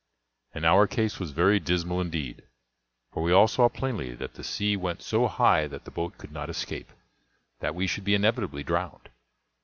[0.55, 2.41] And now our case was very dismal indeed;
[3.13, 6.31] for we all saw plainly that the sea went so high that the boat could
[6.31, 6.97] not escape, and
[7.59, 9.09] that we should be inevitably drowned.